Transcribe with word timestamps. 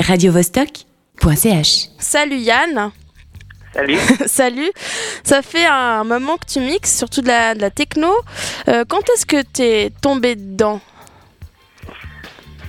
radiovostok.ch. 0.00 1.88
Salut 1.98 2.36
Yann. 2.36 2.90
Salut. 3.72 3.98
Salut. 4.26 4.70
Ça 5.22 5.42
fait 5.42 5.66
un 5.66 6.04
moment 6.04 6.36
que 6.36 6.46
tu 6.52 6.60
mixes, 6.60 6.96
surtout 6.96 7.20
de 7.22 7.28
la, 7.28 7.54
de 7.54 7.60
la 7.60 7.70
techno. 7.70 8.10
Euh, 8.68 8.84
quand 8.88 9.02
est-ce 9.14 9.26
que 9.26 9.42
tu 9.42 9.62
es 9.62 9.90
tombé 10.02 10.34
dedans? 10.34 10.80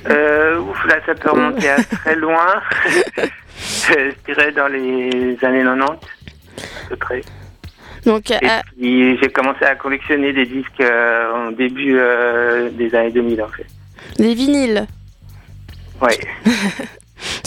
Euh, 0.09 0.59
ouf, 0.59 0.85
là, 0.85 0.95
ça 1.05 1.15
peut 1.15 1.31
remonter 1.31 1.69
à 1.69 1.83
très 1.83 2.15
loin. 2.15 2.61
je 3.17 4.13
dirais 4.25 4.51
dans 4.51 4.67
les 4.67 5.37
années 5.43 5.63
90, 5.63 5.81
à 5.81 6.89
peu 6.89 6.95
près. 6.97 7.21
Donc, 8.05 8.31
Et 8.31 8.35
euh, 8.43 8.47
puis, 8.77 9.17
j'ai 9.19 9.29
commencé 9.29 9.63
à 9.63 9.75
collectionner 9.75 10.33
des 10.33 10.45
disques 10.45 10.81
euh, 10.81 11.49
au 11.49 11.51
début 11.51 11.97
euh, 11.97 12.69
des 12.71 12.93
années 12.95 13.11
2000, 13.11 13.41
en 13.43 13.47
fait. 13.49 13.65
les 14.17 14.33
vinyles. 14.33 14.87
Ouais. 16.01 16.19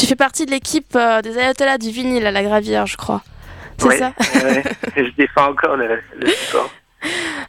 Tu 0.04 0.08
fais 0.08 0.16
partie 0.16 0.44
de 0.44 0.50
l'équipe 0.50 0.94
euh, 0.96 1.22
des 1.22 1.38
ayatollahs 1.38 1.78
du 1.78 1.88
vinyle 1.88 2.26
à 2.26 2.30
la 2.30 2.42
Gravière, 2.42 2.84
je 2.84 2.98
crois. 2.98 3.22
C'est 3.78 3.86
ouais, 3.86 3.96
ça 3.96 4.12
ouais. 4.34 4.62
Je 4.94 5.10
défends 5.16 5.52
encore 5.52 5.76
le, 5.76 5.98
le 6.20 6.28
sport. 6.28 6.70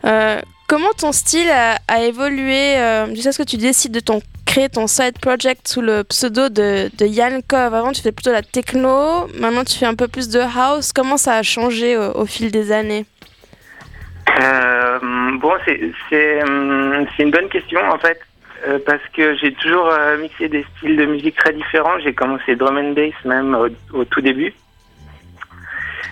Euh, 0.05 0.39
Comment 0.67 0.91
ton 0.97 1.11
style 1.11 1.49
a, 1.49 1.77
a 1.87 2.01
évolué 2.01 2.77
euh, 2.77 3.07
Jusqu'à 3.15 3.31
ce 3.31 3.37
que 3.39 3.47
tu 3.47 3.57
décides 3.57 3.93
de 3.93 3.99
ton, 3.99 4.21
créer 4.45 4.69
ton 4.69 4.87
side 4.87 5.17
project 5.19 5.67
sous 5.67 5.81
le 5.81 6.03
pseudo 6.03 6.49
de, 6.49 6.91
de 6.97 7.05
Yann 7.05 7.41
Kov. 7.41 7.73
Avant, 7.73 7.91
tu 7.91 8.01
fais 8.01 8.11
plutôt 8.11 8.31
la 8.31 8.41
techno. 8.41 9.27
Maintenant, 9.39 9.63
tu 9.63 9.77
fais 9.77 9.85
un 9.85 9.95
peu 9.95 10.07
plus 10.07 10.29
de 10.29 10.39
house. 10.39 10.93
Comment 10.93 11.17
ça 11.17 11.35
a 11.35 11.43
changé 11.43 11.97
au, 11.97 12.11
au 12.11 12.25
fil 12.25 12.51
des 12.51 12.71
années? 12.71 13.05
Euh, 14.41 14.99
bon, 15.39 15.53
c'est 15.65 16.43
hum, 16.43 17.05
c'est 17.15 17.23
une 17.23 17.31
bonne 17.31 17.49
question 17.49 17.79
en 17.89 17.97
fait, 17.97 18.19
euh, 18.67 18.79
parce 18.85 19.01
que 19.13 19.35
j'ai 19.35 19.53
toujours 19.53 19.89
euh, 19.89 20.17
mixé 20.17 20.47
des 20.47 20.65
styles 20.75 20.97
de 20.97 21.05
musique 21.05 21.35
très 21.35 21.53
différents. 21.53 21.99
J'ai 21.99 22.13
commencé 22.13 22.55
drum 22.55 22.77
and 22.77 22.93
bass 22.93 23.13
même 23.25 23.55
au, 23.93 24.05
tout 24.05 24.21
début. 24.21 24.53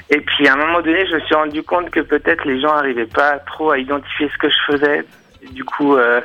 Et 0.09 0.19
puis 0.19 0.47
à 0.47 0.53
un 0.53 0.57
moment 0.57 0.81
donné, 0.81 1.05
je 1.07 1.15
me 1.15 1.19
suis 1.21 1.35
rendu 1.35 1.63
compte 1.63 1.89
que 1.89 2.01
peut-être 2.01 2.45
les 2.45 2.61
gens 2.61 2.75
n'arrivaient 2.75 3.05
pas 3.05 3.39
trop 3.39 3.71
à 3.71 3.79
identifier 3.79 4.29
ce 4.29 4.37
que 4.37 4.49
je 4.49 4.57
faisais. 4.67 5.05
Du 5.51 5.63
coup, 5.63 5.95
euh, 5.95 6.21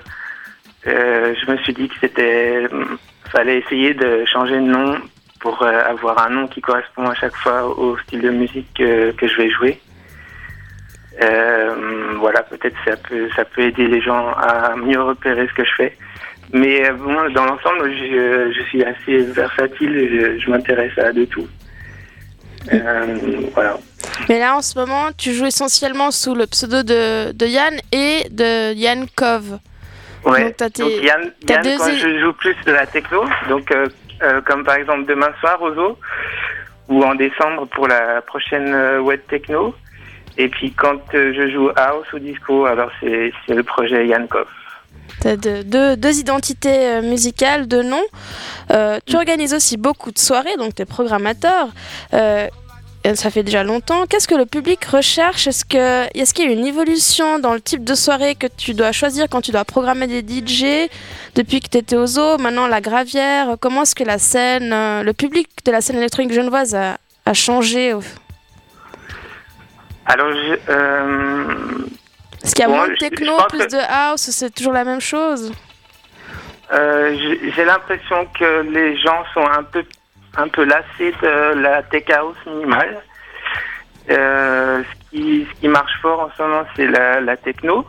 je 0.85 1.51
me 1.51 1.57
suis 1.59 1.73
dit 1.73 1.89
que 1.89 1.95
c'était 2.01 2.67
hum, 2.71 2.99
fallait 3.31 3.59
essayer 3.59 3.95
de 3.95 4.25
changer 4.27 4.57
de 4.57 4.61
nom 4.61 4.99
pour 5.41 5.63
avoir 5.63 6.27
un 6.27 6.31
nom 6.31 6.49
qui 6.49 6.61
correspond 6.61 7.07
à 7.07 7.15
chaque 7.15 7.37
fois 7.37 7.65
au 7.65 7.97
style 7.99 8.23
de 8.23 8.31
musique 8.31 8.67
que, 8.77 9.13
que 9.13 9.29
je 9.29 9.37
vais 9.37 9.51
jouer. 9.51 9.81
Euh, 11.23 12.15
voilà, 12.19 12.43
peut-être 12.45 12.77
ça 12.85 12.97
peut, 12.97 13.29
ça 13.35 13.45
peut 13.45 13.63
aider 13.63 13.87
les 13.89 14.01
gens 14.01 14.29
à 14.33 14.77
mieux 14.77 15.01
repérer 15.03 15.47
ce 15.49 15.55
que 15.55 15.65
je 15.65 15.75
fais. 15.77 15.97
Mais 16.53 16.89
euh, 16.89 16.93
bon, 16.95 17.15
dans 17.31 17.45
l'ensemble, 17.45 17.93
je, 17.93 18.53
je 18.57 18.63
suis 18.69 18.85
assez 18.85 19.19
versatile, 19.33 19.97
et 19.97 20.09
je, 20.09 20.39
je 20.39 20.51
m'intéresse 20.51 20.97
à 20.99 21.13
de 21.13 21.25
tout. 21.25 21.47
Euh, 22.73 23.17
voilà. 23.55 23.77
Mais 24.29 24.39
là, 24.39 24.57
en 24.57 24.63
ce 24.63 24.79
moment, 24.79 25.09
tu 25.17 25.33
joues 25.33 25.47
essentiellement 25.47 26.11
sous 26.11 26.35
le 26.35 26.47
pseudo 26.47 26.83
de, 26.83 27.33
de 27.33 27.47
Yann 27.47 27.75
et 27.93 28.29
de 28.31 28.75
Yann 28.75 29.07
Kov. 29.17 29.59
Ouais. 30.25 30.45
Donc, 30.45 30.57
t'as 30.57 30.71
tes- 30.71 30.83
Donc, 30.83 31.03
Yann, 31.03 31.33
t'as 31.47 31.55
Yann, 31.55 31.63
deux 31.63 31.79
quand 31.79 31.93
je 31.97 32.19
joue 32.21 32.33
plus 32.35 32.57
de 32.67 32.73
la 32.73 32.87
techno, 32.87 33.25
donc 33.49 33.71
euh, 33.71 33.87
euh, 34.23 34.41
comme 34.43 34.65
par 34.65 34.75
exemple 34.75 35.07
demain 35.07 35.31
soir 35.41 35.61
au 35.63 35.73
zoo, 35.75 35.99
ou 36.89 37.03
en 37.05 37.15
décembre 37.15 37.67
pour 37.69 37.87
la 37.89 38.21
prochaine 38.23 38.75
euh, 38.75 39.01
web 39.01 39.21
techno. 39.29 39.75
Et 40.39 40.49
puis 40.49 40.73
quand 40.73 41.01
euh, 41.15 41.35
je 41.35 41.51
joue 41.51 41.69
house 41.77 42.07
ou 42.13 42.21
disco, 42.21 42.65
alors 42.65 42.91
c'est 43.01 43.33
le 43.49 43.63
projet 43.65 44.07
Yann 44.07 44.29
Koff. 44.29 44.47
Tu 45.21 45.29
as 45.29 45.37
deux, 45.37 45.97
deux 45.97 46.19
identités 46.21 46.87
euh, 46.87 47.03
musicales, 47.03 47.67
deux 47.67 47.83
noms. 47.83 48.07
Euh, 48.71 49.01
tu 49.05 49.17
organises 49.17 49.53
aussi 49.53 49.77
beaucoup 49.77 50.13
de 50.13 50.19
soirées, 50.19 50.57
donc 50.57 50.77
tu 50.77 50.83
es 50.83 50.85
programmateur. 50.85 51.69
Ça 53.15 53.31
fait 53.31 53.43
déjà 53.43 53.63
longtemps. 53.63 54.05
Qu'est-ce 54.07 54.29
que 54.29 54.35
le 54.35 54.45
public 54.45 54.85
recherche? 54.85 55.47
Est-ce 55.47 55.65
qu'il 55.65 56.45
y 56.45 56.49
a 56.49 56.53
une 56.53 56.67
évolution 56.67 57.39
dans 57.39 57.55
le 57.55 57.61
type 57.61 57.83
de 57.83 57.95
soirée 57.95 58.35
que 58.35 58.47
tu 58.55 58.75
dois 58.75 58.93
choisir 58.93 59.29
quand 59.31 59.41
tu 59.41 59.51
dois 59.51 59.65
programmer 59.65 60.07
des 60.07 60.21
DJ 60.21 60.91
Depuis 61.35 61.61
que 61.61 61.69
tu 61.71 61.79
étais 61.79 61.97
au 61.97 62.07
zoo, 62.07 62.37
maintenant 62.37 62.67
la 62.67 62.83
gravière, 62.83 63.57
comment 63.61 63.83
est-ce 63.83 63.95
que 63.95 64.05
la 64.05 64.19
scène, 64.19 64.71
le 65.03 65.13
public 65.13 65.49
de 65.65 65.73
la 65.73 65.81
scène 65.81 65.97
électronique 65.97 66.35
genevoise 66.35 66.75
a, 66.75 66.99
changé 67.33 67.95
Alors, 70.09 70.33
je, 70.33 70.55
euh, 70.71 71.45
Est-ce 72.43 72.55
qu'il 72.55 72.63
y 72.63 72.67
a 72.67 72.69
Bon, 72.69 72.77
moins 72.77 72.89
de 72.89 72.95
techno, 72.97 73.37
plus 73.51 73.59
que- 73.67 73.71
de 73.73 73.79
house 74.11 74.23
C'est 74.31 74.53
toujours 74.55 74.73
la 74.73 74.85
même 74.85 75.01
chose 75.01 75.53
Euh, 76.73 77.17
j'ai 77.19 77.53
j'ai 77.53 77.65
l'impression 77.65 78.27
que 78.39 78.61
les 78.63 78.97
gens 78.99 79.25
sont 79.35 79.47
un 79.47 79.63
peu, 79.63 79.83
un 80.37 80.49
peu 80.49 80.65
lassés 80.65 81.15
de 81.23 81.55
la 81.61 81.83
tech 81.83 82.05
house 82.11 82.37
minimale. 82.47 83.01
Euh, 84.11 84.83
ce, 84.83 85.11
qui, 85.11 85.47
ce 85.55 85.61
qui 85.61 85.69
marche 85.69 85.93
fort 86.03 86.21
en 86.21 86.31
ce 86.37 86.43
moment, 86.43 86.65
c'est 86.77 86.87
la, 86.87 87.21
la 87.21 87.37
techno. 87.37 87.87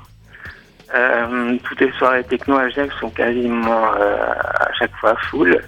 Toutes 1.63 1.81
les 1.81 1.91
soirées 1.93 2.23
techno 2.23 2.57
à 2.57 2.67
Genève 2.69 2.91
sont 2.99 3.09
quasiment 3.11 3.91
à 3.93 4.69
chaque 4.77 4.95
fois 4.99 5.15
full. 5.29 5.61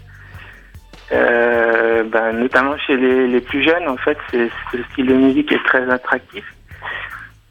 Euh, 1.13 2.03
ben, 2.03 2.31
notamment 2.33 2.77
chez 2.77 2.95
les, 2.95 3.27
les 3.27 3.41
plus 3.41 3.63
jeunes, 3.63 3.87
en 3.87 3.97
fait, 3.97 4.17
c'est 4.29 4.49
ce 4.71 4.81
style 4.91 5.07
de 5.07 5.13
musique 5.13 5.51
est 5.51 5.63
très 5.65 5.89
attractif. 5.89 6.45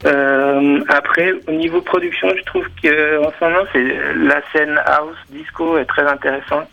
Euh, 0.05 0.79
après, 0.89 1.33
au 1.47 1.51
niveau 1.51 1.81
production, 1.81 2.29
je 2.35 2.43
trouve 2.43 2.65
que 2.81 3.23
en 3.23 3.31
ce 3.37 3.43
moment, 3.43 3.63
c'est 3.71 4.15
la 4.15 4.41
scène 4.51 4.79
house 4.85 5.17
disco 5.29 5.77
est 5.77 5.85
très 5.85 6.07
intéressante. 6.07 6.69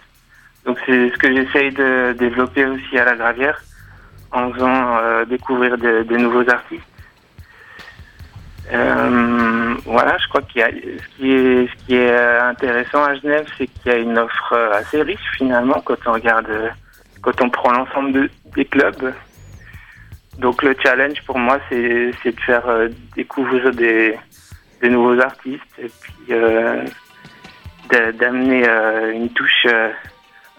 Donc 0.64 0.78
c'est 0.86 1.10
ce 1.10 1.18
que 1.18 1.34
j'essaye 1.34 1.72
de 1.72 2.14
développer 2.18 2.64
aussi 2.64 2.98
à 2.98 3.04
la 3.04 3.16
Gravière, 3.16 3.60
en 4.32 4.50
faisant 4.52 4.96
euh, 4.98 5.24
découvrir 5.26 5.76
de, 5.76 6.04
de 6.04 6.16
nouveaux 6.16 6.48
artistes. 6.48 6.82
Euh, 8.72 9.74
voilà, 9.86 10.16
je 10.18 10.28
crois 10.28 10.42
qu'il 10.42 10.60
y 10.60 10.64
a 10.64 10.68
ce 10.70 11.86
qui 11.86 11.94
est 11.94 12.10
euh, 12.10 12.42
intéressant 12.48 13.02
à 13.04 13.14
Genève, 13.14 13.46
c'est 13.56 13.66
qu'il 13.66 13.92
y 13.92 13.94
a 13.94 13.98
une 13.98 14.18
offre 14.18 14.52
euh, 14.52 14.72
assez 14.74 15.00
riche 15.02 15.24
finalement 15.36 15.80
quand 15.84 15.96
on 16.06 16.12
regarde, 16.12 16.46
quand 17.22 17.40
on 17.40 17.48
prend 17.50 17.72
l'ensemble 17.72 18.12
de- 18.12 18.30
des 18.54 18.64
clubs. 18.66 19.14
Donc 20.38 20.62
le 20.62 20.76
challenge 20.82 21.22
pour 21.26 21.38
moi, 21.38 21.58
c'est 21.68 22.12
de 22.24 22.40
faire 22.46 22.64
découvrir 23.16 23.70
des, 23.72 24.18
nouveaux 24.82 25.18
artistes 25.20 25.62
et 25.82 25.90
puis 26.00 26.14
d'a- 27.90 28.12
d'amener 28.12 28.64
une 29.14 29.30
touche 29.30 29.66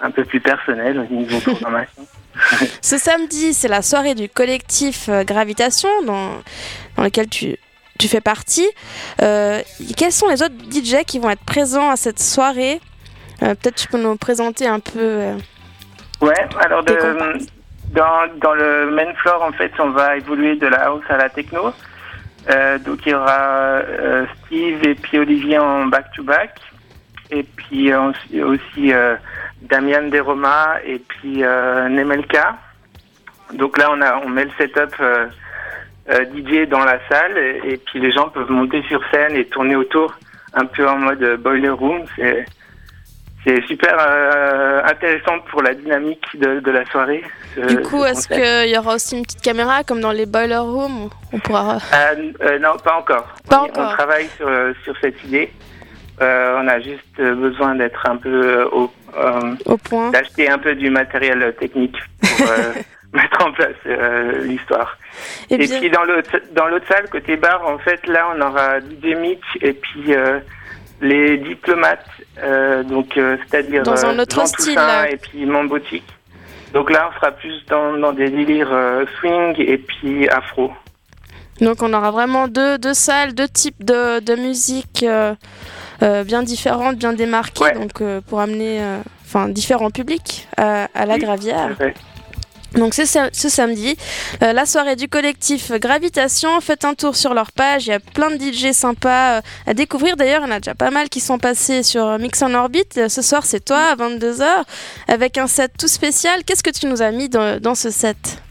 un 0.02 0.12
peu 0.12 0.26
plus 0.26 0.40
personnelle 0.42 1.00
au 1.00 1.14
niveau 1.14 1.40
programmation. 1.40 2.06
Ce 2.82 2.98
samedi, 2.98 3.54
c'est 3.54 3.68
la 3.70 3.82
soirée 3.82 4.16
du 4.16 4.28
collectif 4.30 5.10
Gravitation, 5.26 5.90
dans, 6.06 6.32
dans 6.98 7.04
lequel 7.04 7.30
tu, 7.30 7.56
tu 8.00 8.08
fais 8.08 8.22
partie. 8.22 8.68
Euh, 9.22 9.62
quels 9.96 10.12
sont 10.12 10.28
les 10.30 10.42
autres 10.42 10.56
DJ 10.72 11.04
qui 11.06 11.20
vont 11.20 11.30
être 11.30 11.44
présents 11.46 11.90
à 11.92 11.96
cette 11.96 12.20
soirée? 12.20 12.80
Euh, 13.44 13.54
Peut-être 13.56 13.76
tu 13.76 13.88
peux 13.88 14.02
nous 14.02 14.16
présenter 14.18 14.66
un 14.68 14.80
peu. 14.80 14.98
euh, 15.00 15.36
Ouais, 16.22 16.34
alors 16.66 16.84
de- 16.84 16.98
dans, 17.94 18.28
dans 18.42 18.54
le 18.54 18.92
main 18.92 19.14
floor, 19.16 19.42
en 19.44 19.52
fait, 19.52 19.72
on 19.80 19.90
va 19.92 20.18
évoluer 20.18 20.56
de 20.56 20.68
la 20.68 20.86
house 20.88 21.04
à 21.10 21.18
la 21.18 21.30
techno. 21.30 21.72
Euh, 22.50 22.78
donc 22.80 23.00
il 23.06 23.12
y 23.12 23.16
aura 23.16 23.82
Steve 24.46 24.84
et 24.84 24.96
puis 24.96 25.20
Olivier 25.20 25.60
en 25.60 25.86
back-to-back. 25.86 26.52
Et 27.32 27.44
puis 27.44 27.94
aussi, 27.94 28.92
Damian 29.62 30.08
Deroma 30.10 30.78
et 30.86 31.00
puis 31.00 31.38
Nemelka. 31.44 32.58
Donc 33.54 33.78
là, 33.78 33.90
on, 33.92 34.02
a, 34.02 34.18
on 34.26 34.30
met 34.30 34.46
le 34.46 34.52
setup 34.58 34.96
euh, 36.10 36.26
DJ 36.26 36.68
dans 36.68 36.84
la 36.84 37.00
salle 37.10 37.38
et, 37.38 37.62
et 37.74 37.78
puis 37.78 38.00
les 38.00 38.12
gens 38.12 38.30
peuvent 38.30 38.50
monter 38.50 38.82
sur 38.88 39.02
scène 39.12 39.36
et 39.36 39.46
tourner 39.46 39.76
autour 39.76 40.14
un 40.54 40.66
peu 40.66 40.88
en 40.88 40.98
mode 40.98 41.22
euh, 41.24 41.38
boiler 41.38 41.70
room. 41.70 42.02
C'est 42.16 42.46
c'est 43.46 43.62
super 43.68 43.96
euh, 44.00 44.82
intéressant 44.84 45.40
pour 45.50 45.62
la 45.64 45.74
dynamique 45.74 46.26
de, 46.38 46.60
de 46.60 46.72
la 46.72 46.84
soirée. 46.88 47.24
ce- 47.56 47.62
Du 47.62 47.78
coup, 47.84 48.02
ce 48.04 48.08
est-ce 48.12 48.28
qu'il 48.28 48.74
y 48.74 48.78
aura 48.78 48.96
aussi 48.96 49.16
une 49.18 49.24
petite 49.24 49.42
caméra 49.42 49.84
comme 49.86 50.02
dans 50.02 50.12
les 50.12 50.26
boiler 50.26 50.58
rooms 50.58 51.10
On 51.32 51.40
pourra. 51.40 51.78
Euh, 51.94 52.32
euh, 52.42 52.60
non, 52.60 52.76
pas 52.84 52.96
encore. 52.98 53.28
Pas 53.50 53.62
on, 53.62 53.66
encore. 53.66 53.88
on 53.92 53.94
travaille 53.96 54.28
sur, 54.36 54.50
sur 54.84 54.94
cette 55.02 55.24
idée. 55.24 55.52
On 56.22 56.68
a 56.68 56.80
juste 56.82 57.16
besoin 57.18 57.76
d'être 57.76 58.06
un 58.06 58.18
peu 58.18 58.64
au, 58.74 58.92
Au 59.66 59.78
point. 59.78 60.10
d'acheter 60.10 60.50
un 60.50 60.58
peu 60.58 60.76
du 60.76 60.90
matériel 60.90 61.56
technique 61.58 61.96
mettre 63.14 63.44
en 63.46 63.52
place 63.52 63.76
euh, 63.88 64.44
l'histoire. 64.44 64.98
Et 65.50 65.56
Et 65.56 65.58
bien, 65.58 65.80
puis 65.80 65.90
dans 65.90 66.04
l'autre 66.04 66.40
dans 66.54 66.68
l'autre 66.68 66.86
salle 66.88 67.10
côté 67.10 67.36
bar, 67.38 67.66
en 67.68 67.80
fait, 67.80 68.06
là, 68.08 68.28
on 68.36 68.42
aura 68.42 68.80
DJ 68.80 69.16
Mitch 69.20 69.58
et 69.62 69.74
puis 69.74 70.14
euh, 70.14 70.40
les 71.02 71.38
diplomates, 71.38 72.06
euh, 72.44 72.84
donc 72.84 73.18
euh, 73.18 73.38
c'est-à-dire 73.50 73.84
Dans 73.84 74.06
un 74.06 74.18
euh, 74.18 74.22
autre 74.22 74.36
Jean 74.36 74.46
style, 74.46 74.76
Toussaint 74.76 74.88
là. 74.88 75.10
et 75.10 75.18
puis 75.18 75.46
Mambotique. 75.46 76.06
Donc 76.74 76.92
là, 76.92 77.10
on 77.12 77.16
sera 77.16 77.32
plus 77.32 77.66
dans, 77.68 77.94
dans 77.98 78.14
des 78.14 78.30
délires 78.30 78.70
euh, 78.72 79.06
swing 79.20 79.56
et 79.58 79.80
puis 79.80 80.30
afro. 80.30 80.72
donc 81.62 81.82
on 81.82 81.92
aura 81.94 82.12
vraiment 82.12 82.48
deux, 82.48 82.78
deux 82.78 82.94
salles, 82.94 83.34
deux 83.34 83.48
types 83.48 83.84
de, 83.84 84.20
de 84.20 84.36
musique. 84.36 85.04
euh, 85.04 86.24
bien 86.24 86.44
différentes, 86.44 86.98
bien 86.98 87.14
démarquées, 87.14 87.72
donc 87.74 88.04
pour 88.28 88.40
amener 88.40 88.82
enfin 89.26 89.50
différents 89.50 89.90
publics 89.92 90.48
à, 90.58 91.06
la 91.08 91.18
Gravière. 91.18 91.76
Donc 92.76 92.94
c'est 92.94 93.06
ce 93.06 93.50
samedi, 93.50 93.98
euh, 94.44 94.54
la 94.54 94.66
soirée 94.66 94.96
du 94.96 95.08
collectif 95.08 95.72
Gravitation. 95.72 96.62
Faites 96.62 96.86
un 96.86 96.94
tour 96.94 97.16
sur 97.16 97.34
leur 97.34 97.52
page, 97.52 97.88
il 97.88 97.90
y 97.90 97.94
a 97.94 98.00
plein 98.00 98.30
de 98.30 98.38
DJ 98.38 98.74
sympas 98.74 99.38
euh, 99.38 99.42
à 99.66 99.74
découvrir. 99.74 100.16
D'ailleurs, 100.18 100.44
il 100.44 100.50
y 100.50 100.52
en 100.52 100.56
a 100.56 100.60
déjà 100.60 100.76
pas 100.76 100.92
mal 100.92 101.10
qui 101.10 101.20
sont 101.20 101.40
passés 101.40 101.82
sur 101.82 102.20
Mix 102.20 102.42
en 102.44 102.54
Orbite. 102.54 103.08
Ce 103.08 103.22
soir, 103.22 103.44
c'est 103.44 103.66
toi 103.66 103.80
à 103.92 103.96
22h 103.96 104.46
avec 105.08 105.38
un 105.38 105.48
set 105.48 105.72
tout 105.80 105.88
spécial. 105.88 106.44
Qu'est-ce 106.46 106.64
que 106.64 106.70
tu 106.70 106.86
nous 106.86 107.02
as 107.02 107.12
mis 107.12 107.28
dans, 107.28 107.76
ce 107.76 107.90
set? 107.90 108.42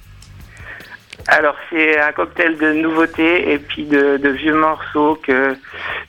Alors 1.29 1.57
c'est 1.71 2.01
un 2.01 2.13
cocktail 2.13 2.57
de 2.57 2.73
nouveautés 2.73 3.53
et 3.53 3.59
puis 3.59 3.85
de, 3.85 4.29
vieux 4.29 4.55
morceaux 4.55 5.19
que 5.23 5.55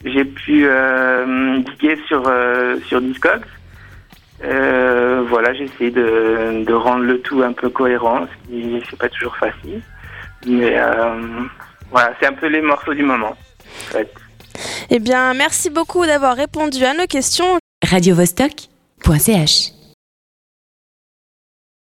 j'ai 0.05 0.23
pu 0.23 0.65
euh, 0.65 1.59
diguer 1.59 1.99
sur, 2.07 2.31
sur 2.87 3.01
Discogs. 3.01 3.45
Euh, 4.43 5.23
voilà, 5.27 5.53
j'essaie 5.53 5.91
de, 5.91 6.63
de 6.63 6.73
rendre 6.73 7.03
le 7.03 7.19
tout 7.21 7.41
un 7.43 7.51
peu 7.53 7.69
cohérent, 7.69 8.25
ce 8.25 8.49
qui 8.49 8.81
c'est 8.89 8.97
pas 8.99 9.09
toujours 9.09 9.35
facile. 9.35 9.81
Mais 10.47 10.77
euh, 10.77 11.45
voilà, 11.91 12.13
c'est 12.19 12.27
un 12.27 12.33
peu 12.33 12.47
les 12.47 12.61
morceaux 12.61 12.93
du 12.93 13.03
moment. 13.03 13.31
En 13.31 13.91
fait. 13.91 14.13
Eh 14.89 14.99
bien, 14.99 15.33
merci 15.33 15.69
beaucoup 15.69 16.05
d'avoir 16.05 16.35
répondu 16.35 16.83
à 16.85 16.93
nos 16.93 17.05
questions. 17.05 17.57
Radio 17.85 18.15
-Vostok 18.15 18.69
.ch 19.17 19.78